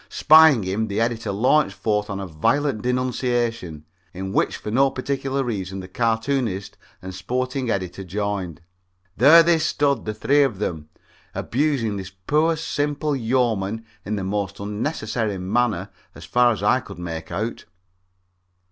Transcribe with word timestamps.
Spying 0.09 0.63
him, 0.63 0.87
the 0.87 0.99
editor 0.99 1.31
launched 1.31 1.75
forth 1.75 2.09
on 2.09 2.19
a 2.19 2.25
violent 2.25 2.81
denunciation, 2.81 3.85
in 4.15 4.33
which 4.33 4.57
for 4.57 4.71
no 4.71 4.89
particular 4.89 5.43
reason 5.43 5.79
the 5.79 5.87
cartoonist 5.87 6.75
and 7.03 7.13
sporting 7.13 7.69
editor 7.69 8.03
joined. 8.03 8.61
There 9.15 9.43
they 9.43 9.59
stood, 9.59 10.05
the 10.05 10.15
three 10.15 10.41
of 10.41 10.57
them, 10.57 10.89
abusing 11.35 11.97
this 11.97 12.09
poor 12.09 12.55
simple 12.57 13.15
yeoman 13.15 13.85
in 14.03 14.15
the 14.15 14.23
most 14.23 14.59
unnecessary 14.59 15.37
manner 15.37 15.89
as 16.15 16.25
far 16.25 16.51
as 16.51 16.63
I 16.63 16.79
could 16.79 16.97
make 16.97 17.31
out. 17.31 17.65